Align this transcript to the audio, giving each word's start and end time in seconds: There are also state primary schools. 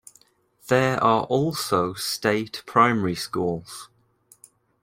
There 0.67 0.97
are 1.03 1.25
also 1.25 1.93
state 1.93 2.63
primary 2.65 3.13
schools. 3.13 3.87